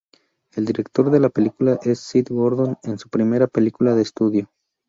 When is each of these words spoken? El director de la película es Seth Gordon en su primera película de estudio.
El 0.55 0.65
director 0.65 1.11
de 1.11 1.19
la 1.19 1.29
película 1.29 1.77
es 1.83 1.99
Seth 1.99 2.29
Gordon 2.31 2.75
en 2.81 2.97
su 2.97 3.07
primera 3.07 3.45
película 3.45 3.93
de 3.93 4.01
estudio. 4.01 4.49